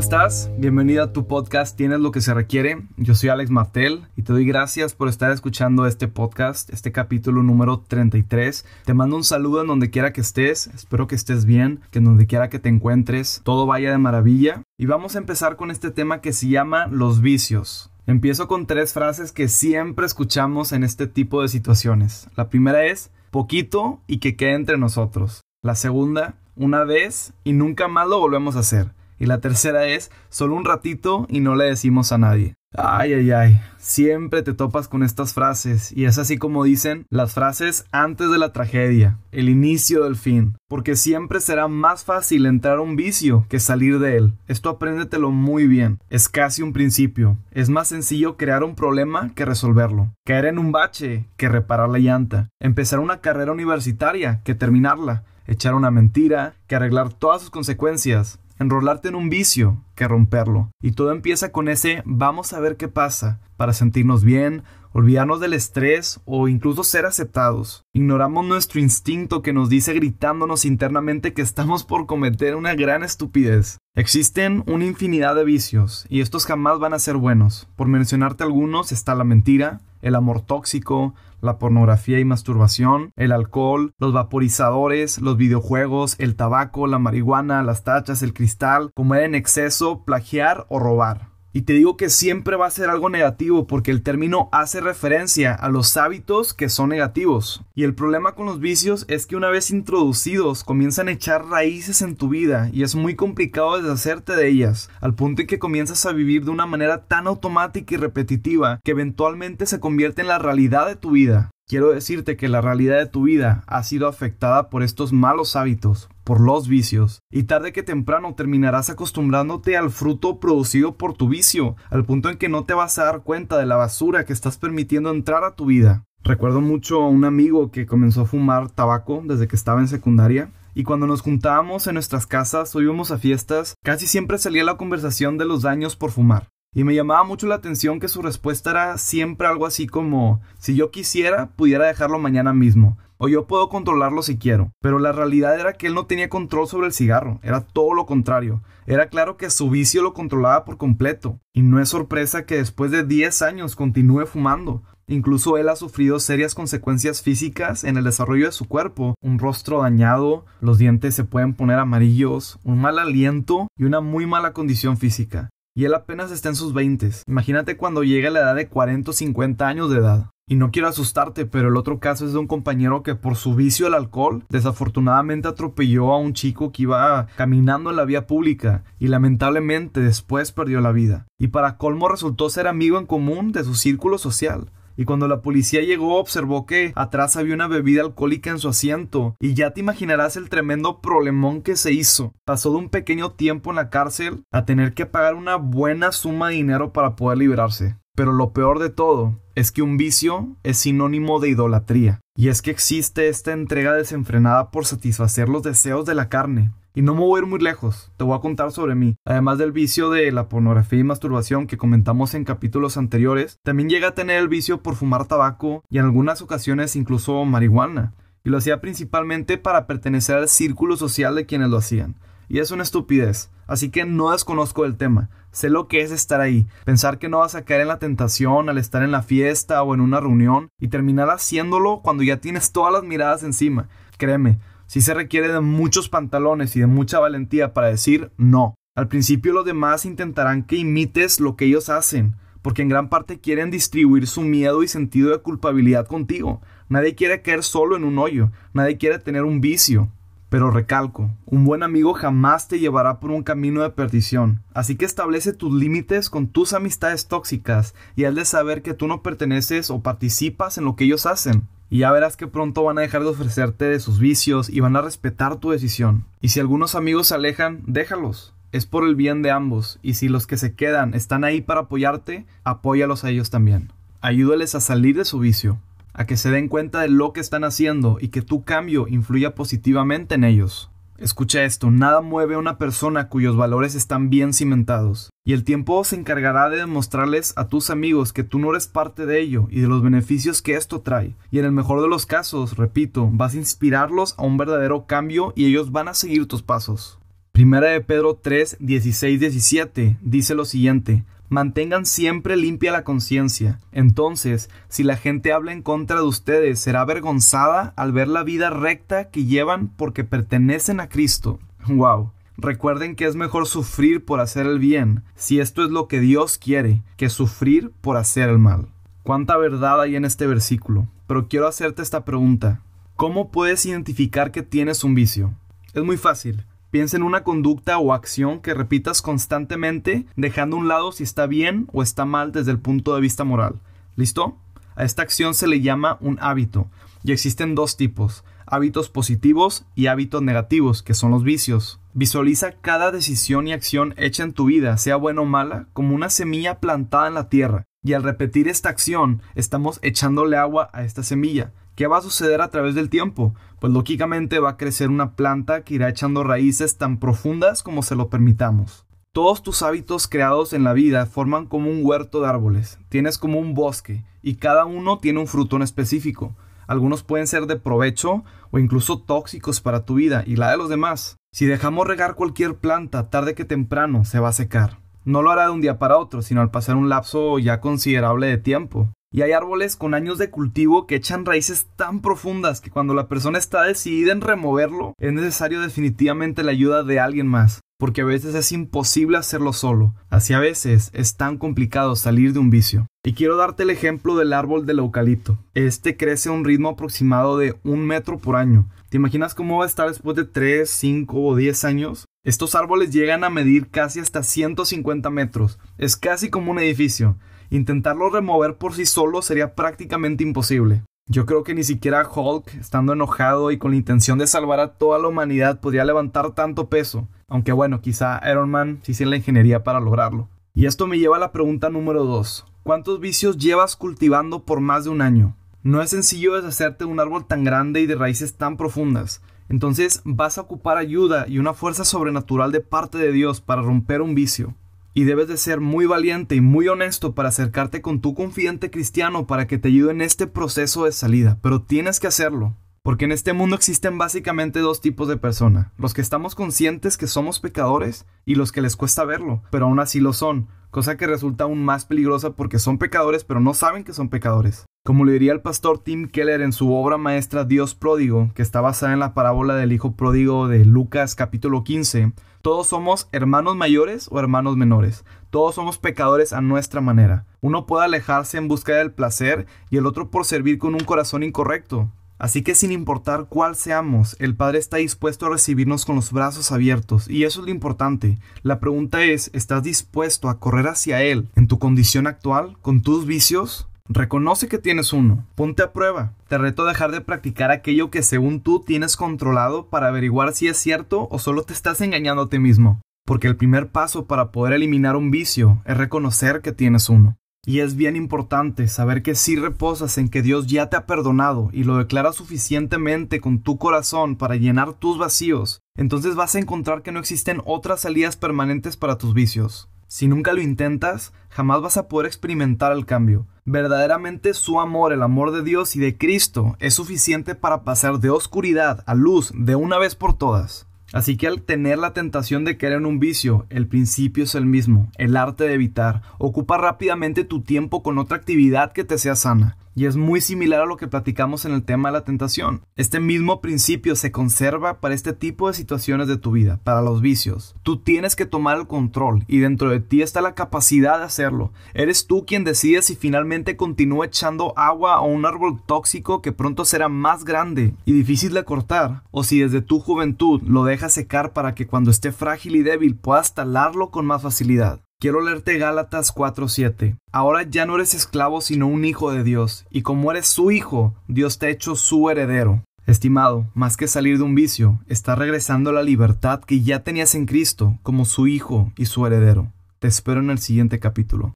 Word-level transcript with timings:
¿cómo 0.00 0.16
estás? 0.16 0.50
Bienvenido 0.56 1.04
a 1.04 1.12
tu 1.12 1.26
podcast 1.26 1.76
Tienes 1.76 2.00
lo 2.00 2.10
que 2.10 2.22
se 2.22 2.32
requiere. 2.32 2.86
Yo 2.96 3.14
soy 3.14 3.28
Alex 3.28 3.50
Martel 3.50 4.06
y 4.16 4.22
te 4.22 4.32
doy 4.32 4.46
gracias 4.46 4.94
por 4.94 5.10
estar 5.10 5.30
escuchando 5.30 5.84
este 5.84 6.08
podcast, 6.08 6.70
este 6.70 6.90
capítulo 6.90 7.42
número 7.42 7.80
33. 7.80 8.64
Te 8.86 8.94
mando 8.94 9.16
un 9.16 9.24
saludo 9.24 9.60
en 9.60 9.66
donde 9.66 9.90
quiera 9.90 10.14
que 10.14 10.22
estés, 10.22 10.68
espero 10.68 11.06
que 11.06 11.16
estés 11.16 11.44
bien, 11.44 11.80
que 11.90 11.98
en 11.98 12.06
donde 12.06 12.26
quiera 12.26 12.48
que 12.48 12.58
te 12.58 12.70
encuentres, 12.70 13.42
todo 13.44 13.66
vaya 13.66 13.90
de 13.90 13.98
maravilla. 13.98 14.62
Y 14.78 14.86
vamos 14.86 15.16
a 15.16 15.18
empezar 15.18 15.56
con 15.56 15.70
este 15.70 15.90
tema 15.90 16.22
que 16.22 16.32
se 16.32 16.48
llama 16.48 16.86
los 16.86 17.20
vicios. 17.20 17.90
Empiezo 18.06 18.48
con 18.48 18.66
tres 18.66 18.94
frases 18.94 19.32
que 19.32 19.48
siempre 19.48 20.06
escuchamos 20.06 20.72
en 20.72 20.82
este 20.82 21.08
tipo 21.08 21.42
de 21.42 21.48
situaciones. 21.48 22.26
La 22.36 22.48
primera 22.48 22.86
es, 22.86 23.10
poquito 23.30 24.00
y 24.06 24.16
que 24.16 24.34
quede 24.34 24.54
entre 24.54 24.78
nosotros. 24.78 25.42
La 25.62 25.74
segunda, 25.74 26.36
una 26.56 26.84
vez 26.84 27.34
y 27.44 27.52
nunca 27.52 27.86
más 27.86 28.08
lo 28.08 28.18
volvemos 28.18 28.56
a 28.56 28.60
hacer. 28.60 28.98
Y 29.20 29.26
la 29.26 29.40
tercera 29.40 29.86
es, 29.86 30.10
solo 30.30 30.56
un 30.56 30.64
ratito 30.64 31.26
y 31.28 31.38
no 31.38 31.54
le 31.54 31.66
decimos 31.66 32.10
a 32.10 32.18
nadie. 32.18 32.54
Ay, 32.76 33.14
ay, 33.14 33.32
ay, 33.32 33.60
siempre 33.78 34.42
te 34.42 34.54
topas 34.54 34.86
con 34.86 35.02
estas 35.02 35.34
frases. 35.34 35.92
Y 35.92 36.04
es 36.04 36.18
así 36.18 36.38
como 36.38 36.62
dicen 36.62 37.04
las 37.10 37.34
frases 37.34 37.84
antes 37.90 38.30
de 38.30 38.38
la 38.38 38.52
tragedia, 38.52 39.18
el 39.32 39.48
inicio 39.48 40.04
del 40.04 40.14
fin, 40.14 40.56
porque 40.68 40.94
siempre 40.94 41.40
será 41.40 41.66
más 41.66 42.04
fácil 42.04 42.46
entrar 42.46 42.78
a 42.78 42.82
un 42.82 42.94
vicio 42.94 43.44
que 43.48 43.58
salir 43.58 43.98
de 43.98 44.16
él. 44.16 44.34
Esto 44.46 44.70
apréndetelo 44.70 45.32
muy 45.32 45.66
bien, 45.66 45.98
es 46.10 46.28
casi 46.28 46.62
un 46.62 46.72
principio, 46.72 47.36
es 47.50 47.68
más 47.68 47.88
sencillo 47.88 48.36
crear 48.36 48.62
un 48.62 48.76
problema 48.76 49.32
que 49.34 49.44
resolverlo, 49.44 50.14
caer 50.24 50.46
en 50.46 50.60
un 50.60 50.70
bache 50.70 51.26
que 51.36 51.48
reparar 51.48 51.88
la 51.88 51.98
llanta, 51.98 52.48
empezar 52.60 53.00
una 53.00 53.20
carrera 53.20 53.50
universitaria 53.50 54.42
que 54.44 54.54
terminarla, 54.54 55.24
echar 55.48 55.74
una 55.74 55.90
mentira 55.90 56.54
que 56.68 56.76
arreglar 56.76 57.12
todas 57.12 57.40
sus 57.40 57.50
consecuencias, 57.50 58.38
enrolarte 58.60 59.08
en 59.08 59.16
un 59.16 59.28
vicio 59.28 59.82
que 59.96 60.06
romperlo. 60.06 60.70
Y 60.80 60.92
todo 60.92 61.10
empieza 61.10 61.50
con 61.50 61.68
ese 61.68 62.02
vamos 62.04 62.52
a 62.52 62.60
ver 62.60 62.76
qué 62.76 62.86
pasa, 62.86 63.40
para 63.56 63.72
sentirnos 63.72 64.22
bien, 64.22 64.62
olvidarnos 64.92 65.40
del 65.40 65.54
estrés 65.54 66.20
o 66.24 66.48
incluso 66.48 66.84
ser 66.84 67.06
aceptados. 67.06 67.84
Ignoramos 67.92 68.44
nuestro 68.44 68.80
instinto 68.80 69.42
que 69.42 69.52
nos 69.52 69.68
dice 69.68 69.92
gritándonos 69.94 70.64
internamente 70.64 71.32
que 71.32 71.42
estamos 71.42 71.84
por 71.84 72.06
cometer 72.06 72.54
una 72.54 72.74
gran 72.74 73.02
estupidez. 73.02 73.78
Existen 73.96 74.62
una 74.66 74.84
infinidad 74.84 75.34
de 75.34 75.44
vicios 75.44 76.06
y 76.08 76.20
estos 76.20 76.46
jamás 76.46 76.78
van 76.78 76.94
a 76.94 76.98
ser 76.98 77.16
buenos. 77.16 77.68
Por 77.76 77.88
mencionarte 77.88 78.44
algunos 78.44 78.92
está 78.92 79.14
la 79.14 79.24
mentira, 79.24 79.80
el 80.02 80.14
amor 80.14 80.42
tóxico, 80.42 81.14
la 81.40 81.58
pornografía 81.58 82.18
y 82.18 82.24
masturbación, 82.24 83.12
el 83.16 83.32
alcohol, 83.32 83.94
los 83.98 84.12
vaporizadores, 84.12 85.20
los 85.20 85.36
videojuegos, 85.36 86.16
el 86.18 86.36
tabaco, 86.36 86.86
la 86.86 86.98
marihuana, 86.98 87.62
las 87.62 87.84
tachas, 87.84 88.22
el 88.22 88.34
cristal, 88.34 88.90
comer 88.94 89.24
en 89.24 89.34
exceso, 89.34 90.04
plagiar 90.04 90.66
o 90.68 90.78
robar. 90.78 91.30
Y 91.52 91.62
te 91.62 91.72
digo 91.72 91.96
que 91.96 92.10
siempre 92.10 92.56
va 92.56 92.66
a 92.66 92.70
ser 92.70 92.90
algo 92.90 93.10
negativo 93.10 93.66
porque 93.66 93.90
el 93.90 94.02
término 94.02 94.48
hace 94.52 94.80
referencia 94.80 95.52
a 95.52 95.68
los 95.68 95.96
hábitos 95.96 96.54
que 96.54 96.68
son 96.68 96.90
negativos. 96.90 97.62
Y 97.74 97.82
el 97.82 97.94
problema 97.94 98.36
con 98.36 98.46
los 98.46 98.60
vicios 98.60 99.04
es 99.08 99.26
que 99.26 99.34
una 99.34 99.48
vez 99.48 99.70
introducidos 99.70 100.62
comienzan 100.62 101.08
a 101.08 101.12
echar 101.12 101.46
raíces 101.46 102.02
en 102.02 102.14
tu 102.14 102.28
vida 102.28 102.70
y 102.72 102.84
es 102.84 102.94
muy 102.94 103.16
complicado 103.16 103.82
deshacerte 103.82 104.36
de 104.36 104.48
ellas, 104.48 104.90
al 105.00 105.14
punto 105.14 105.42
en 105.42 105.48
que 105.48 105.58
comienzas 105.58 106.06
a 106.06 106.12
vivir 106.12 106.44
de 106.44 106.52
una 106.52 106.66
manera 106.66 107.06
tan 107.06 107.26
automática 107.26 107.94
y 107.94 107.98
repetitiva 107.98 108.80
que 108.84 108.92
eventualmente 108.92 109.66
se 109.66 109.80
convierte 109.80 110.22
en 110.22 110.28
la 110.28 110.38
realidad 110.38 110.86
de 110.86 110.96
tu 110.96 111.10
vida. 111.12 111.50
Quiero 111.70 111.92
decirte 111.92 112.36
que 112.36 112.48
la 112.48 112.60
realidad 112.60 112.98
de 112.98 113.06
tu 113.06 113.22
vida 113.22 113.62
ha 113.68 113.84
sido 113.84 114.08
afectada 114.08 114.70
por 114.70 114.82
estos 114.82 115.12
malos 115.12 115.54
hábitos, 115.54 116.08
por 116.24 116.40
los 116.40 116.66
vicios, 116.66 117.20
y 117.30 117.44
tarde 117.44 117.72
que 117.72 117.84
temprano 117.84 118.34
terminarás 118.34 118.90
acostumbrándote 118.90 119.76
al 119.76 119.90
fruto 119.90 120.40
producido 120.40 120.96
por 120.96 121.12
tu 121.14 121.28
vicio, 121.28 121.76
al 121.90 122.04
punto 122.04 122.28
en 122.28 122.38
que 122.38 122.48
no 122.48 122.64
te 122.64 122.74
vas 122.74 122.98
a 122.98 123.04
dar 123.04 123.22
cuenta 123.22 123.56
de 123.56 123.66
la 123.66 123.76
basura 123.76 124.24
que 124.24 124.32
estás 124.32 124.58
permitiendo 124.58 125.12
entrar 125.12 125.44
a 125.44 125.54
tu 125.54 125.66
vida. 125.66 126.02
Recuerdo 126.24 126.60
mucho 126.60 127.02
a 127.02 127.08
un 127.08 127.24
amigo 127.24 127.70
que 127.70 127.86
comenzó 127.86 128.22
a 128.22 128.26
fumar 128.26 128.68
tabaco 128.68 129.22
desde 129.24 129.46
que 129.46 129.54
estaba 129.54 129.78
en 129.78 129.86
secundaria, 129.86 130.50
y 130.74 130.82
cuando 130.82 131.06
nos 131.06 131.20
juntábamos 131.20 131.86
en 131.86 131.94
nuestras 131.94 132.26
casas 132.26 132.74
o 132.74 132.82
íbamos 132.82 133.12
a 133.12 133.18
fiestas, 133.18 133.76
casi 133.84 134.08
siempre 134.08 134.38
salía 134.38 134.64
la 134.64 134.76
conversación 134.76 135.38
de 135.38 135.44
los 135.44 135.62
daños 135.62 135.94
por 135.94 136.10
fumar. 136.10 136.48
Y 136.72 136.84
me 136.84 136.94
llamaba 136.94 137.24
mucho 137.24 137.48
la 137.48 137.56
atención 137.56 137.98
que 137.98 138.06
su 138.06 138.22
respuesta 138.22 138.70
era 138.70 138.96
siempre 138.96 139.48
algo 139.48 139.66
así 139.66 139.88
como, 139.88 140.40
si 140.58 140.76
yo 140.76 140.92
quisiera, 140.92 141.50
pudiera 141.56 141.86
dejarlo 141.86 142.20
mañana 142.20 142.52
mismo, 142.52 142.96
o 143.18 143.26
yo 143.26 143.48
puedo 143.48 143.68
controlarlo 143.68 144.22
si 144.22 144.38
quiero. 144.38 144.70
Pero 144.80 145.00
la 145.00 145.10
realidad 145.10 145.58
era 145.58 145.72
que 145.72 145.88
él 145.88 145.94
no 145.94 146.06
tenía 146.06 146.28
control 146.28 146.68
sobre 146.68 146.86
el 146.86 146.92
cigarro, 146.92 147.40
era 147.42 147.62
todo 147.62 147.92
lo 147.92 148.06
contrario. 148.06 148.62
Era 148.86 149.08
claro 149.08 149.36
que 149.36 149.50
su 149.50 149.68
vicio 149.68 150.00
lo 150.00 150.14
controlaba 150.14 150.64
por 150.64 150.76
completo. 150.76 151.40
Y 151.52 151.62
no 151.62 151.80
es 151.80 151.88
sorpresa 151.88 152.46
que 152.46 152.58
después 152.58 152.92
de 152.92 153.02
10 153.02 153.42
años 153.42 153.74
continúe 153.74 154.26
fumando. 154.26 154.84
Incluso 155.08 155.58
él 155.58 155.68
ha 155.68 155.74
sufrido 155.74 156.20
serias 156.20 156.54
consecuencias 156.54 157.20
físicas 157.20 157.82
en 157.82 157.96
el 157.96 158.04
desarrollo 158.04 158.46
de 158.46 158.52
su 158.52 158.68
cuerpo, 158.68 159.16
un 159.20 159.40
rostro 159.40 159.82
dañado, 159.82 160.44
los 160.60 160.78
dientes 160.78 161.16
se 161.16 161.24
pueden 161.24 161.54
poner 161.54 161.80
amarillos, 161.80 162.60
un 162.62 162.80
mal 162.80 162.96
aliento 162.96 163.66
y 163.76 163.84
una 163.84 164.00
muy 164.00 164.26
mala 164.26 164.52
condición 164.52 164.98
física 164.98 165.50
y 165.80 165.86
él 165.86 165.94
apenas 165.94 166.30
está 166.30 166.50
en 166.50 166.56
sus 166.56 166.74
20. 166.74 167.10
Imagínate 167.26 167.78
cuando 167.78 168.04
llegue 168.04 168.26
a 168.26 168.30
la 168.30 168.40
edad 168.40 168.54
de 168.54 168.68
40 168.68 169.12
o 169.12 169.14
50 169.14 169.66
años 169.66 169.90
de 169.90 169.96
edad. 169.96 170.26
Y 170.46 170.56
no 170.56 170.72
quiero 170.72 170.88
asustarte, 170.88 171.46
pero 171.46 171.68
el 171.68 171.76
otro 171.78 172.00
caso 172.00 172.26
es 172.26 172.34
de 172.34 172.38
un 172.38 172.48
compañero 172.48 173.02
que 173.02 173.14
por 173.14 173.34
su 173.34 173.54
vicio 173.54 173.86
al 173.86 173.94
alcohol 173.94 174.44
desafortunadamente 174.50 175.48
atropelló 175.48 176.12
a 176.12 176.18
un 176.18 176.34
chico 176.34 176.70
que 176.70 176.82
iba 176.82 177.28
caminando 177.34 177.88
en 177.88 177.96
la 177.96 178.04
vía 178.04 178.26
pública 178.26 178.84
y 178.98 179.08
lamentablemente 179.08 180.00
después 180.00 180.52
perdió 180.52 180.82
la 180.82 180.92
vida. 180.92 181.26
Y 181.38 181.48
para 181.48 181.78
colmo 181.78 182.10
resultó 182.10 182.50
ser 182.50 182.66
amigo 182.66 182.98
en 182.98 183.06
común 183.06 183.50
de 183.50 183.64
su 183.64 183.74
círculo 183.74 184.18
social 184.18 184.70
y 185.00 185.06
cuando 185.06 185.26
la 185.28 185.40
policía 185.40 185.80
llegó 185.80 186.18
observó 186.18 186.66
que 186.66 186.92
atrás 186.94 187.34
había 187.36 187.54
una 187.54 187.68
bebida 187.68 188.02
alcohólica 188.02 188.50
en 188.50 188.58
su 188.58 188.68
asiento 188.68 189.34
y 189.40 189.54
ya 189.54 189.70
te 189.70 189.80
imaginarás 189.80 190.36
el 190.36 190.50
tremendo 190.50 191.00
problemón 191.00 191.62
que 191.62 191.76
se 191.76 191.90
hizo. 191.90 192.34
Pasó 192.44 192.70
de 192.70 192.76
un 192.76 192.90
pequeño 192.90 193.30
tiempo 193.30 193.70
en 193.70 193.76
la 193.76 193.88
cárcel 193.88 194.42
a 194.52 194.66
tener 194.66 194.92
que 194.92 195.06
pagar 195.06 195.36
una 195.36 195.56
buena 195.56 196.12
suma 196.12 196.50
de 196.50 196.56
dinero 196.56 196.92
para 196.92 197.16
poder 197.16 197.38
liberarse. 197.38 197.96
Pero 198.14 198.32
lo 198.32 198.52
peor 198.52 198.78
de 198.78 198.90
todo 198.90 199.40
es 199.54 199.72
que 199.72 199.80
un 199.80 199.96
vicio 199.96 200.58
es 200.64 200.76
sinónimo 200.76 201.40
de 201.40 201.48
idolatría. 201.48 202.20
Y 202.36 202.48
es 202.48 202.60
que 202.60 202.70
existe 202.70 203.28
esta 203.28 203.52
entrega 203.52 203.94
desenfrenada 203.94 204.70
por 204.70 204.84
satisfacer 204.84 205.48
los 205.48 205.62
deseos 205.62 206.04
de 206.04 206.14
la 206.14 206.28
carne, 206.28 206.72
y 206.94 207.02
no 207.02 207.14
me 207.14 207.20
voy 207.20 207.38
a 207.38 207.42
ir 207.42 207.48
muy 207.48 207.60
lejos, 207.60 208.10
te 208.16 208.24
voy 208.24 208.36
a 208.36 208.40
contar 208.40 208.72
sobre 208.72 208.94
mí. 208.94 209.16
Además 209.24 209.58
del 209.58 209.72
vicio 209.72 210.10
de 210.10 210.30
la 210.32 210.48
pornografía 210.48 210.98
y 210.98 211.04
masturbación 211.04 211.66
que 211.66 211.76
comentamos 211.76 212.34
en 212.34 212.44
capítulos 212.44 212.96
anteriores, 212.96 213.58
también 213.62 213.88
llega 213.88 214.08
a 214.08 214.14
tener 214.14 214.38
el 214.38 214.48
vicio 214.48 214.82
por 214.82 214.96
fumar 214.96 215.26
tabaco 215.26 215.82
y 215.88 215.98
en 215.98 216.04
algunas 216.04 216.42
ocasiones 216.42 216.96
incluso 216.96 217.44
marihuana. 217.44 218.14
Y 218.42 218.50
lo 218.50 218.58
hacía 218.58 218.80
principalmente 218.80 219.58
para 219.58 219.86
pertenecer 219.86 220.36
al 220.36 220.48
círculo 220.48 220.96
social 220.96 221.34
de 221.34 221.46
quienes 221.46 221.68
lo 221.68 221.76
hacían. 221.76 222.16
Y 222.48 222.58
es 222.58 222.72
una 222.72 222.82
estupidez, 222.82 223.50
así 223.68 223.90
que 223.90 224.04
no 224.04 224.32
desconozco 224.32 224.84
el 224.84 224.96
tema. 224.96 225.30
Sé 225.52 225.70
lo 225.70 225.86
que 225.86 226.00
es 226.00 226.10
estar 226.10 226.40
ahí, 226.40 226.66
pensar 226.84 227.18
que 227.18 227.28
no 227.28 227.38
vas 227.38 227.54
a 227.54 227.64
caer 227.64 227.82
en 227.82 227.88
la 227.88 227.98
tentación 227.98 228.68
al 228.68 228.78
estar 228.78 229.02
en 229.02 229.12
la 229.12 229.22
fiesta 229.22 229.82
o 229.82 229.94
en 229.94 230.00
una 230.00 230.20
reunión 230.20 230.70
y 230.80 230.88
terminar 230.88 231.28
haciéndolo 231.28 232.00
cuando 232.02 232.22
ya 232.22 232.38
tienes 232.38 232.72
todas 232.72 232.92
las 232.92 233.04
miradas 233.04 233.44
encima. 233.44 233.88
Créeme, 234.16 234.58
si 234.90 235.00
se 235.00 235.14
requiere 235.14 235.46
de 235.46 235.60
muchos 235.60 236.08
pantalones 236.08 236.74
y 236.74 236.80
de 236.80 236.88
mucha 236.88 237.20
valentía 237.20 237.72
para 237.72 237.86
decir 237.86 238.32
no. 238.36 238.74
Al 238.96 239.06
principio 239.06 239.52
los 239.52 239.64
demás 239.64 240.04
intentarán 240.04 240.64
que 240.64 240.78
imites 240.78 241.38
lo 241.38 241.54
que 241.54 241.66
ellos 241.66 241.88
hacen, 241.88 242.34
porque 242.60 242.82
en 242.82 242.88
gran 242.88 243.08
parte 243.08 243.38
quieren 243.38 243.70
distribuir 243.70 244.26
su 244.26 244.42
miedo 244.42 244.82
y 244.82 244.88
sentido 244.88 245.30
de 245.30 245.38
culpabilidad 245.38 246.08
contigo. 246.08 246.60
Nadie 246.88 247.14
quiere 247.14 247.40
caer 247.40 247.62
solo 247.62 247.94
en 247.94 248.02
un 248.02 248.18
hoyo, 248.18 248.50
nadie 248.72 248.98
quiere 248.98 249.20
tener 249.20 249.44
un 249.44 249.60
vicio. 249.60 250.10
Pero 250.48 250.72
recalco, 250.72 251.30
un 251.46 251.64
buen 251.64 251.84
amigo 251.84 252.12
jamás 252.12 252.66
te 252.66 252.80
llevará 252.80 253.20
por 253.20 253.30
un 253.30 253.44
camino 253.44 253.84
de 253.84 253.90
perdición, 253.90 254.64
así 254.74 254.96
que 254.96 255.04
establece 255.04 255.52
tus 255.52 255.72
límites 255.72 256.30
con 256.30 256.48
tus 256.48 256.72
amistades 256.72 257.28
tóxicas 257.28 257.94
y 258.16 258.24
haz 258.24 258.34
de 258.34 258.44
saber 258.44 258.82
que 258.82 258.94
tú 258.94 259.06
no 259.06 259.22
perteneces 259.22 259.88
o 259.88 260.02
participas 260.02 260.78
en 260.78 260.84
lo 260.84 260.96
que 260.96 261.04
ellos 261.04 261.26
hacen 261.26 261.68
y 261.90 261.98
ya 261.98 262.12
verás 262.12 262.36
que 262.36 262.46
pronto 262.46 262.84
van 262.84 262.98
a 262.98 263.02
dejar 263.02 263.22
de 263.22 263.28
ofrecerte 263.28 263.84
de 263.86 263.98
sus 263.98 264.20
vicios 264.20 264.70
y 264.70 264.78
van 264.78 264.96
a 264.96 265.02
respetar 265.02 265.56
tu 265.56 265.70
decisión. 265.70 266.24
Y 266.40 266.48
si 266.48 266.60
algunos 266.60 266.94
amigos 266.94 267.26
se 267.26 267.34
alejan, 267.34 267.82
déjalos. 267.86 268.54
Es 268.72 268.86
por 268.86 269.04
el 269.04 269.16
bien 269.16 269.42
de 269.42 269.50
ambos, 269.50 269.98
y 270.00 270.14
si 270.14 270.28
los 270.28 270.46
que 270.46 270.56
se 270.56 270.74
quedan 270.74 271.14
están 271.14 271.42
ahí 271.42 271.60
para 271.60 271.80
apoyarte, 271.80 272.46
apóyalos 272.62 273.24
a 273.24 273.30
ellos 273.30 273.50
también. 273.50 273.90
Ayúdales 274.20 274.76
a 274.76 274.80
salir 274.80 275.16
de 275.16 275.24
su 275.24 275.40
vicio, 275.40 275.80
a 276.12 276.24
que 276.24 276.36
se 276.36 276.50
den 276.50 276.68
cuenta 276.68 277.00
de 277.00 277.08
lo 277.08 277.32
que 277.32 277.40
están 277.40 277.64
haciendo 277.64 278.18
y 278.20 278.28
que 278.28 278.42
tu 278.42 278.62
cambio 278.62 279.08
influya 279.08 279.56
positivamente 279.56 280.36
en 280.36 280.44
ellos. 280.44 280.90
Escucha 281.20 281.64
esto, 281.64 281.90
nada 281.90 282.22
mueve 282.22 282.54
a 282.54 282.58
una 282.58 282.78
persona 282.78 283.28
cuyos 283.28 283.54
valores 283.54 283.94
están 283.94 284.30
bien 284.30 284.54
cimentados, 284.54 285.28
y 285.44 285.52
el 285.52 285.64
tiempo 285.64 286.02
se 286.02 286.16
encargará 286.16 286.70
de 286.70 286.78
demostrarles 286.78 287.52
a 287.56 287.68
tus 287.68 287.90
amigos 287.90 288.32
que 288.32 288.42
tú 288.42 288.58
no 288.58 288.70
eres 288.70 288.86
parte 288.86 289.26
de 289.26 289.38
ello 289.38 289.68
y 289.70 289.80
de 289.80 289.86
los 289.86 290.02
beneficios 290.02 290.62
que 290.62 290.76
esto 290.76 291.02
trae. 291.02 291.36
Y 291.50 291.58
en 291.58 291.66
el 291.66 291.72
mejor 291.72 292.00
de 292.00 292.08
los 292.08 292.24
casos, 292.24 292.78
repito, 292.78 293.28
vas 293.30 293.52
a 293.52 293.58
inspirarlos 293.58 294.34
a 294.38 294.44
un 294.44 294.56
verdadero 294.56 295.04
cambio 295.04 295.52
y 295.54 295.66
ellos 295.66 295.92
van 295.92 296.08
a 296.08 296.14
seguir 296.14 296.48
tus 296.48 296.62
pasos. 296.62 297.18
Primera 297.52 297.88
de 297.88 298.00
Pedro 298.00 298.40
3, 298.40 298.78
16, 298.80 299.40
17 299.40 300.16
dice 300.22 300.54
lo 300.54 300.64
siguiente. 300.64 301.24
Mantengan 301.50 302.06
siempre 302.06 302.56
limpia 302.56 302.92
la 302.92 303.02
conciencia. 303.02 303.80
Entonces, 303.90 304.70
si 304.88 305.02
la 305.02 305.16
gente 305.16 305.52
habla 305.52 305.72
en 305.72 305.82
contra 305.82 306.18
de 306.18 306.22
ustedes, 306.22 306.78
será 306.78 307.00
avergonzada 307.00 307.92
al 307.96 308.12
ver 308.12 308.28
la 308.28 308.44
vida 308.44 308.70
recta 308.70 309.30
que 309.30 309.44
llevan 309.44 309.88
porque 309.88 310.22
pertenecen 310.22 311.00
a 311.00 311.08
Cristo. 311.08 311.58
Wow. 311.88 312.30
Recuerden 312.56 313.16
que 313.16 313.24
es 313.24 313.34
mejor 313.34 313.66
sufrir 313.66 314.24
por 314.24 314.38
hacer 314.38 314.64
el 314.64 314.78
bien, 314.78 315.24
si 315.34 315.58
esto 315.58 315.82
es 315.82 315.90
lo 315.90 316.06
que 316.06 316.20
Dios 316.20 316.56
quiere, 316.56 317.02
que 317.16 317.28
sufrir 317.28 317.90
por 318.00 318.16
hacer 318.16 318.48
el 318.48 318.58
mal. 318.58 318.86
Cuánta 319.24 319.56
verdad 319.56 320.00
hay 320.00 320.14
en 320.14 320.24
este 320.24 320.46
versículo. 320.46 321.08
Pero 321.26 321.48
quiero 321.48 321.66
hacerte 321.66 322.02
esta 322.02 322.24
pregunta. 322.24 322.80
¿Cómo 323.16 323.50
puedes 323.50 323.84
identificar 323.86 324.52
que 324.52 324.62
tienes 324.62 325.02
un 325.02 325.16
vicio? 325.16 325.52
Es 325.94 326.04
muy 326.04 326.16
fácil. 326.16 326.64
Piensa 326.90 327.16
en 327.16 327.22
una 327.22 327.44
conducta 327.44 327.98
o 327.98 328.12
acción 328.12 328.60
que 328.60 328.74
repitas 328.74 329.22
constantemente, 329.22 330.26
dejando 330.36 330.76
a 330.76 330.80
un 330.80 330.88
lado 330.88 331.12
si 331.12 331.22
está 331.22 331.46
bien 331.46 331.86
o 331.92 332.02
está 332.02 332.24
mal 332.24 332.50
desde 332.50 332.72
el 332.72 332.80
punto 332.80 333.14
de 333.14 333.20
vista 333.20 333.44
moral. 333.44 333.76
¿Listo? 334.16 334.56
A 334.96 335.04
esta 335.04 335.22
acción 335.22 335.54
se 335.54 335.68
le 335.68 335.80
llama 335.80 336.18
un 336.20 336.38
hábito, 336.40 336.88
y 337.22 337.32
existen 337.32 337.74
dos 337.74 337.96
tipos, 337.96 338.44
hábitos 338.66 339.08
positivos 339.08 339.84
y 339.94 340.08
hábitos 340.08 340.42
negativos, 340.42 341.02
que 341.02 341.14
son 341.14 341.30
los 341.30 341.44
vicios. 341.44 342.00
Visualiza 342.12 342.72
cada 342.72 343.12
decisión 343.12 343.68
y 343.68 343.72
acción 343.72 344.14
hecha 344.16 344.42
en 344.42 344.52
tu 344.52 344.64
vida, 344.64 344.96
sea 344.96 345.16
buena 345.16 345.42
o 345.42 345.44
mala, 345.44 345.86
como 345.92 346.14
una 346.14 346.28
semilla 346.28 346.80
plantada 346.80 347.28
en 347.28 347.34
la 347.34 347.48
tierra, 347.48 347.84
y 348.02 348.14
al 348.14 348.24
repetir 348.24 348.66
esta 348.66 348.88
acción 348.88 349.42
estamos 349.54 350.00
echándole 350.02 350.56
agua 350.56 350.90
a 350.92 351.04
esta 351.04 351.22
semilla. 351.22 351.72
¿Qué 352.00 352.06
va 352.06 352.16
a 352.16 352.22
suceder 352.22 352.62
a 352.62 352.70
través 352.70 352.94
del 352.94 353.10
tiempo? 353.10 353.54
Pues 353.78 353.92
lógicamente 353.92 354.58
va 354.58 354.70
a 354.70 354.76
crecer 354.78 355.10
una 355.10 355.36
planta 355.36 355.84
que 355.84 355.96
irá 355.96 356.08
echando 356.08 356.42
raíces 356.42 356.96
tan 356.96 357.18
profundas 357.18 357.82
como 357.82 358.02
se 358.02 358.14
lo 358.14 358.30
permitamos. 358.30 359.04
Todos 359.32 359.62
tus 359.62 359.82
hábitos 359.82 360.26
creados 360.26 360.72
en 360.72 360.82
la 360.82 360.94
vida 360.94 361.26
forman 361.26 361.66
como 361.66 361.90
un 361.90 362.00
huerto 362.02 362.40
de 362.40 362.48
árboles. 362.48 362.98
Tienes 363.10 363.36
como 363.36 363.58
un 363.58 363.74
bosque 363.74 364.24
y 364.40 364.54
cada 364.54 364.86
uno 364.86 365.18
tiene 365.18 365.40
un 365.40 365.46
fruto 365.46 365.76
en 365.76 365.82
específico. 365.82 366.56
Algunos 366.86 367.22
pueden 367.22 367.46
ser 367.46 367.66
de 367.66 367.76
provecho 367.76 368.44
o 368.70 368.78
incluso 368.78 369.20
tóxicos 369.20 369.82
para 369.82 370.06
tu 370.06 370.14
vida 370.14 370.42
y 370.46 370.56
la 370.56 370.70
de 370.70 370.78
los 370.78 370.88
demás. 370.88 371.36
Si 371.52 371.66
dejamos 371.66 372.06
regar 372.06 372.34
cualquier 372.34 372.76
planta 372.76 373.28
tarde 373.28 373.54
que 373.54 373.66
temprano 373.66 374.24
se 374.24 374.40
va 374.40 374.48
a 374.48 374.52
secar. 374.52 375.00
No 375.26 375.42
lo 375.42 375.50
hará 375.50 375.66
de 375.66 375.72
un 375.72 375.82
día 375.82 375.98
para 375.98 376.16
otro, 376.16 376.40
sino 376.40 376.62
al 376.62 376.70
pasar 376.70 376.96
un 376.96 377.10
lapso 377.10 377.58
ya 377.58 377.82
considerable 377.82 378.46
de 378.46 378.56
tiempo. 378.56 379.12
Y 379.32 379.42
hay 379.42 379.52
árboles 379.52 379.94
con 379.94 380.14
años 380.14 380.38
de 380.38 380.50
cultivo 380.50 381.06
que 381.06 381.14
echan 381.14 381.46
raíces 381.46 381.86
tan 381.94 382.20
profundas 382.20 382.80
que 382.80 382.90
cuando 382.90 383.14
la 383.14 383.28
persona 383.28 383.58
está 383.58 383.84
decidida 383.84 384.32
en 384.32 384.40
removerlo, 384.40 385.14
es 385.18 385.32
necesario 385.32 385.80
definitivamente 385.80 386.64
la 386.64 386.72
ayuda 386.72 387.04
de 387.04 387.20
alguien 387.20 387.46
más, 387.46 387.78
porque 387.96 388.22
a 388.22 388.24
veces 388.24 388.56
es 388.56 388.72
imposible 388.72 389.38
hacerlo 389.38 389.72
solo, 389.72 390.16
así 390.30 390.52
a 390.52 390.58
veces 390.58 391.10
es 391.14 391.36
tan 391.36 391.58
complicado 391.58 392.16
salir 392.16 392.52
de 392.52 392.58
un 392.58 392.70
vicio. 392.70 393.06
Y 393.24 393.34
quiero 393.34 393.56
darte 393.56 393.84
el 393.84 393.90
ejemplo 393.90 394.34
del 394.34 394.52
árbol 394.52 394.84
del 394.84 394.98
eucalipto. 394.98 395.58
Este 395.74 396.16
crece 396.16 396.48
a 396.48 396.52
un 396.52 396.64
ritmo 396.64 396.88
aproximado 396.88 397.56
de 397.56 397.78
un 397.84 398.04
metro 398.04 398.38
por 398.38 398.56
año. 398.56 398.88
¿Te 399.10 399.18
imaginas 399.18 399.54
cómo 399.54 399.78
va 399.78 399.84
a 399.84 399.88
estar 399.88 400.08
después 400.08 400.34
de 400.36 400.44
3, 400.44 400.90
5 400.90 401.40
o 401.40 401.54
10 401.54 401.84
años? 401.84 402.24
Estos 402.42 402.74
árboles 402.74 403.10
llegan 403.10 403.44
a 403.44 403.50
medir 403.50 403.90
casi 403.90 404.18
hasta 404.18 404.42
150 404.42 405.30
metros. 405.30 405.78
Es 405.98 406.16
casi 406.16 406.50
como 406.50 406.72
un 406.72 406.80
edificio. 406.80 407.36
Intentarlo 407.72 408.30
remover 408.30 408.78
por 408.78 408.94
sí 408.94 409.06
solo 409.06 409.42
sería 409.42 409.76
prácticamente 409.76 410.42
imposible. 410.42 411.04
Yo 411.28 411.46
creo 411.46 411.62
que 411.62 411.72
ni 411.72 411.84
siquiera 411.84 412.28
Hulk, 412.28 412.74
estando 412.74 413.12
enojado 413.12 413.70
y 413.70 413.78
con 413.78 413.92
la 413.92 413.96
intención 413.96 414.38
de 414.38 414.48
salvar 414.48 414.80
a 414.80 414.94
toda 414.94 415.20
la 415.20 415.28
humanidad, 415.28 415.78
podría 415.78 416.04
levantar 416.04 416.50
tanto 416.50 416.88
peso. 416.88 417.28
Aunque 417.46 417.70
bueno, 417.70 418.00
quizá 418.00 418.40
Iron 418.50 418.68
Man 418.70 418.98
sí 419.02 419.14
tiene 419.14 419.30
la 419.30 419.36
ingeniería 419.36 419.84
para 419.84 420.00
lograrlo. 420.00 420.48
Y 420.74 420.86
esto 420.86 421.06
me 421.06 421.20
lleva 421.20 421.36
a 421.36 421.40
la 421.40 421.52
pregunta 421.52 421.90
número 421.90 422.24
2. 422.24 422.66
¿Cuántos 422.82 423.20
vicios 423.20 423.56
llevas 423.56 423.94
cultivando 423.94 424.64
por 424.64 424.80
más 424.80 425.04
de 425.04 425.10
un 425.10 425.22
año? 425.22 425.54
No 425.84 426.02
es 426.02 426.10
sencillo 426.10 426.56
deshacerte 426.56 427.04
de 427.04 427.10
un 427.10 427.20
árbol 427.20 427.46
tan 427.46 427.62
grande 427.62 428.00
y 428.00 428.06
de 428.06 428.16
raíces 428.16 428.54
tan 428.54 428.76
profundas. 428.76 429.42
Entonces 429.68 430.22
vas 430.24 430.58
a 430.58 430.62
ocupar 430.62 430.96
ayuda 430.96 431.46
y 431.46 431.60
una 431.60 431.74
fuerza 431.74 432.04
sobrenatural 432.04 432.72
de 432.72 432.80
parte 432.80 433.18
de 433.18 433.30
Dios 433.30 433.60
para 433.60 433.82
romper 433.82 434.22
un 434.22 434.34
vicio 434.34 434.74
y 435.14 435.24
debes 435.24 435.48
de 435.48 435.56
ser 435.56 435.80
muy 435.80 436.06
valiente 436.06 436.54
y 436.54 436.60
muy 436.60 436.88
honesto 436.88 437.34
para 437.34 437.48
acercarte 437.48 438.00
con 438.02 438.20
tu 438.20 438.34
confidente 438.34 438.90
cristiano 438.90 439.46
para 439.46 439.66
que 439.66 439.78
te 439.78 439.88
ayude 439.88 440.12
en 440.12 440.20
este 440.20 440.46
proceso 440.46 441.04
de 441.04 441.12
salida, 441.12 441.58
pero 441.62 441.82
tienes 441.82 442.20
que 442.20 442.26
hacerlo. 442.26 442.76
Porque 443.02 443.24
en 443.24 443.32
este 443.32 443.54
mundo 443.54 443.76
existen 443.76 444.18
básicamente 444.18 444.80
dos 444.80 445.00
tipos 445.00 445.26
de 445.26 445.38
personas, 445.38 445.88
los 445.96 446.12
que 446.12 446.20
estamos 446.20 446.54
conscientes 446.54 447.16
que 447.16 447.26
somos 447.26 447.58
pecadores 447.58 448.26
y 448.44 448.56
los 448.56 448.72
que 448.72 448.82
les 448.82 448.94
cuesta 448.94 449.24
verlo, 449.24 449.62
pero 449.70 449.86
aún 449.86 450.00
así 450.00 450.20
lo 450.20 450.34
son, 450.34 450.68
cosa 450.90 451.16
que 451.16 451.26
resulta 451.26 451.64
aún 451.64 451.82
más 451.82 452.04
peligrosa 452.04 452.50
porque 452.50 452.78
son 452.78 452.98
pecadores 452.98 453.44
pero 453.44 453.58
no 453.58 453.72
saben 453.72 454.04
que 454.04 454.12
son 454.12 454.28
pecadores. 454.28 454.84
Como 455.02 455.24
le 455.24 455.32
diría 455.32 455.52
el 455.52 455.62
pastor 455.62 455.98
Tim 455.98 456.28
Keller 456.28 456.60
en 456.60 456.74
su 456.74 456.92
obra 456.92 457.16
maestra 457.16 457.64
Dios 457.64 457.94
pródigo, 457.94 458.50
que 458.54 458.60
está 458.60 458.82
basada 458.82 459.14
en 459.14 459.18
la 459.18 459.32
parábola 459.32 459.74
del 459.74 459.92
hijo 459.92 460.12
pródigo 460.12 460.68
de 460.68 460.84
Lucas 460.84 461.34
capítulo 461.34 461.84
15, 461.84 462.32
todos 462.60 462.88
somos 462.88 463.26
hermanos 463.32 463.76
mayores 463.76 464.28
o 464.30 464.38
hermanos 464.38 464.76
menores. 464.76 465.24
Todos 465.48 465.74
somos 465.74 465.96
pecadores 465.96 466.52
a 466.52 466.60
nuestra 466.60 467.00
manera. 467.00 467.46
Uno 467.62 467.86
puede 467.86 468.04
alejarse 468.04 468.58
en 468.58 468.68
busca 468.68 468.94
del 468.94 469.10
placer 469.10 469.66
y 469.88 469.96
el 469.96 470.04
otro 470.04 470.30
por 470.30 470.44
servir 470.44 470.76
con 470.76 470.92
un 470.92 471.00
corazón 471.00 471.44
incorrecto. 471.44 472.12
Así 472.38 472.60
que 472.62 472.74
sin 472.74 472.92
importar 472.92 473.46
cuál 473.48 473.76
seamos, 473.76 474.36
el 474.38 474.54
Padre 474.54 474.80
está 474.80 474.98
dispuesto 474.98 475.46
a 475.46 475.50
recibirnos 475.50 476.04
con 476.04 476.16
los 476.16 476.30
brazos 476.30 476.72
abiertos, 476.72 477.28
y 477.28 477.44
eso 477.44 477.60
es 477.60 477.66
lo 477.66 477.72
importante. 477.72 478.38
La 478.62 478.80
pregunta 478.80 479.24
es, 479.24 479.50
¿estás 479.54 479.82
dispuesto 479.82 480.50
a 480.50 480.58
correr 480.58 480.88
hacia 480.88 481.22
Él 481.22 481.48
en 481.56 481.68
tu 481.68 481.78
condición 481.78 482.26
actual, 482.26 482.76
con 482.82 483.00
tus 483.00 483.24
vicios? 483.24 483.89
Reconoce 484.12 484.66
que 484.66 484.78
tienes 484.78 485.12
uno. 485.12 485.46
Ponte 485.54 485.84
a 485.84 485.92
prueba. 485.92 486.32
Te 486.48 486.58
reto 486.58 486.82
a 486.82 486.88
dejar 486.88 487.12
de 487.12 487.20
practicar 487.20 487.70
aquello 487.70 488.10
que 488.10 488.24
según 488.24 488.60
tú 488.60 488.80
tienes 488.80 489.16
controlado 489.16 489.86
para 489.86 490.08
averiguar 490.08 490.52
si 490.52 490.66
es 490.66 490.78
cierto 490.78 491.28
o 491.30 491.38
solo 491.38 491.62
te 491.62 491.72
estás 491.72 492.00
engañando 492.00 492.42
a 492.42 492.48
ti 492.48 492.58
mismo. 492.58 493.00
Porque 493.24 493.46
el 493.46 493.54
primer 493.54 493.90
paso 493.90 494.26
para 494.26 494.50
poder 494.50 494.72
eliminar 494.72 495.14
un 495.14 495.30
vicio 495.30 495.80
es 495.86 495.96
reconocer 495.96 496.60
que 496.60 496.72
tienes 496.72 497.08
uno. 497.08 497.36
Y 497.64 497.80
es 497.80 497.94
bien 497.94 498.16
importante 498.16 498.88
saber 498.88 499.22
que 499.22 499.36
si 499.36 499.54
reposas 499.54 500.18
en 500.18 500.28
que 500.28 500.42
Dios 500.42 500.66
ya 500.66 500.90
te 500.90 500.96
ha 500.96 501.06
perdonado 501.06 501.70
y 501.72 501.84
lo 501.84 501.96
declaras 501.98 502.34
suficientemente 502.34 503.40
con 503.40 503.60
tu 503.60 503.78
corazón 503.78 504.34
para 504.34 504.56
llenar 504.56 504.94
tus 504.94 505.18
vacíos, 505.18 505.82
entonces 505.96 506.34
vas 506.34 506.56
a 506.56 506.58
encontrar 506.58 507.02
que 507.02 507.12
no 507.12 507.20
existen 507.20 507.62
otras 507.64 508.00
salidas 508.00 508.36
permanentes 508.36 508.96
para 508.96 509.18
tus 509.18 509.34
vicios. 509.34 509.88
Si 510.08 510.26
nunca 510.26 510.52
lo 510.52 510.60
intentas, 510.60 511.32
jamás 511.50 511.80
vas 511.82 511.96
a 511.96 512.08
poder 512.08 512.26
experimentar 512.26 512.90
el 512.90 513.06
cambio. 513.06 513.46
Verdaderamente 513.72 514.52
su 514.52 514.80
amor, 514.80 515.12
el 515.12 515.22
amor 515.22 515.52
de 515.52 515.62
Dios 515.62 515.94
y 515.94 516.00
de 516.00 516.18
Cristo, 516.18 516.76
es 516.80 516.94
suficiente 516.94 517.54
para 517.54 517.84
pasar 517.84 518.18
de 518.18 518.28
oscuridad 518.28 519.04
a 519.06 519.14
luz 519.14 519.52
de 519.54 519.76
una 519.76 519.96
vez 519.96 520.16
por 520.16 520.36
todas. 520.36 520.88
Así 521.12 521.36
que 521.36 521.46
al 521.46 521.62
tener 521.62 521.96
la 521.98 522.12
tentación 522.12 522.64
de 522.64 522.76
caer 522.76 522.94
en 522.94 523.06
un 523.06 523.20
vicio, 523.20 523.66
el 523.70 523.86
principio 523.86 524.42
es 524.42 524.56
el 524.56 524.66
mismo, 524.66 525.12
el 525.18 525.36
arte 525.36 525.62
de 525.62 525.74
evitar. 525.74 526.22
Ocupa 526.38 526.78
rápidamente 526.78 527.44
tu 527.44 527.62
tiempo 527.62 528.02
con 528.02 528.18
otra 528.18 528.38
actividad 528.38 528.90
que 528.90 529.04
te 529.04 529.18
sea 529.18 529.36
sana. 529.36 529.76
Y 529.94 530.06
es 530.06 530.16
muy 530.16 530.40
similar 530.40 530.82
a 530.82 530.86
lo 530.86 530.96
que 530.96 531.08
platicamos 531.08 531.64
en 531.64 531.72
el 531.72 531.82
tema 531.82 532.08
de 532.08 532.14
la 532.14 532.24
tentación. 532.24 532.82
Este 532.96 533.20
mismo 533.20 533.60
principio 533.60 534.16
se 534.16 534.30
conserva 534.30 535.00
para 535.00 535.14
este 535.14 535.32
tipo 535.32 535.68
de 535.68 535.74
situaciones 535.74 536.28
de 536.28 536.36
tu 536.36 536.52
vida, 536.52 536.80
para 536.84 537.02
los 537.02 537.20
vicios. 537.20 537.74
Tú 537.82 537.98
tienes 537.98 538.36
que 538.36 538.46
tomar 538.46 538.78
el 538.78 538.86
control 538.86 539.44
y 539.48 539.58
dentro 539.58 539.90
de 539.90 540.00
ti 540.00 540.22
está 540.22 540.40
la 540.40 540.54
capacidad 540.54 541.18
de 541.18 541.24
hacerlo. 541.24 541.72
Eres 541.94 542.26
tú 542.26 542.44
quien 542.46 542.64
decide 542.64 543.02
si 543.02 543.16
finalmente 543.16 543.76
continúa 543.76 544.26
echando 544.26 544.72
agua 544.76 545.14
a 545.14 545.20
un 545.20 545.44
árbol 545.44 545.82
tóxico 545.84 546.40
que 546.40 546.52
pronto 546.52 546.84
será 546.84 547.08
más 547.08 547.44
grande 547.44 547.94
y 548.04 548.12
difícil 548.12 548.54
de 548.54 548.64
cortar, 548.64 549.22
o 549.30 549.44
si 549.44 549.60
desde 549.60 549.82
tu 549.82 550.00
juventud 550.00 550.62
lo 550.62 550.84
dejas 550.84 551.12
secar 551.12 551.52
para 551.52 551.74
que 551.74 551.86
cuando 551.86 552.10
esté 552.10 552.32
frágil 552.32 552.76
y 552.76 552.82
débil 552.82 553.16
puedas 553.16 553.54
talarlo 553.54 554.10
con 554.10 554.26
más 554.26 554.42
facilidad. 554.42 555.00
Quiero 555.20 555.42
leerte 555.42 555.76
Gálatas 555.76 556.32
4:7. 556.32 557.14
Ahora 557.30 557.64
ya 557.64 557.84
no 557.84 557.96
eres 557.96 558.14
esclavo 558.14 558.62
sino 558.62 558.86
un 558.86 559.04
hijo 559.04 559.30
de 559.30 559.44
Dios, 559.44 559.84
y 559.90 560.00
como 560.00 560.30
eres 560.30 560.46
su 560.46 560.70
hijo, 560.70 561.14
Dios 561.28 561.58
te 561.58 561.66
ha 561.66 561.68
hecho 561.68 561.94
su 561.94 562.30
heredero. 562.30 562.84
Estimado, 563.06 563.66
más 563.74 563.98
que 563.98 564.08
salir 564.08 564.38
de 564.38 564.44
un 564.44 564.54
vicio, 564.54 565.00
está 565.08 565.34
regresando 565.34 565.90
a 565.90 565.92
la 565.92 566.02
libertad 566.02 566.60
que 566.60 566.80
ya 566.80 567.04
tenías 567.04 567.34
en 567.34 567.44
Cristo 567.44 567.98
como 568.02 568.24
su 568.24 568.46
hijo 568.46 568.92
y 568.96 569.04
su 569.04 569.26
heredero. 569.26 569.70
Te 569.98 570.08
espero 570.08 570.40
en 570.40 570.48
el 570.48 570.58
siguiente 570.58 571.00
capítulo. 571.00 571.52